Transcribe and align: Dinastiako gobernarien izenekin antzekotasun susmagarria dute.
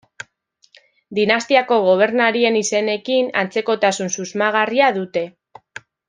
Dinastiako 1.17 1.75
gobernarien 1.89 2.57
izenekin 2.63 3.29
antzekotasun 3.45 4.09
susmagarria 4.19 4.89
dute. 5.01 5.23